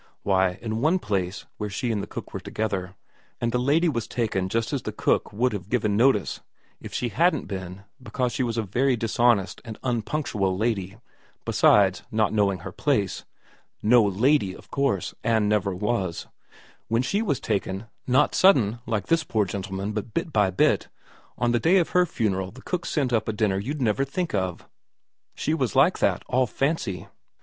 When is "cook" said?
2.07-2.33, 4.91-5.31, 22.63-22.87